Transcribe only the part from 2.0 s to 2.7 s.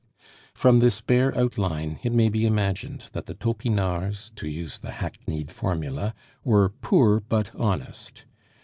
it may be